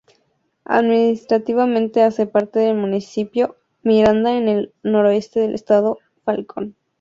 [0.65, 6.75] Administrativamente hace parte del Municipio Miranda en el noroeste del Estado Falcón.